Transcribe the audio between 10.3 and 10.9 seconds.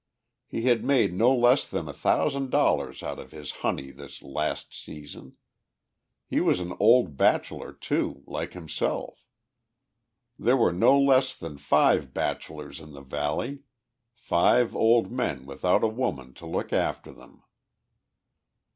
There were